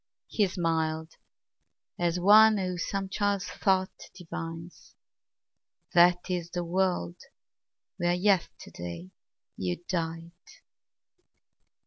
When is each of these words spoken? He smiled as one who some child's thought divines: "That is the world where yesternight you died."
He 0.25 0.47
smiled 0.47 1.17
as 1.99 2.19
one 2.19 2.57
who 2.57 2.75
some 2.79 3.07
child's 3.07 3.45
thought 3.47 4.09
divines: 4.15 4.95
"That 5.93 6.27
is 6.27 6.49
the 6.49 6.63
world 6.63 7.17
where 7.97 8.15
yesternight 8.15 9.11
you 9.57 9.75
died." 9.87 10.31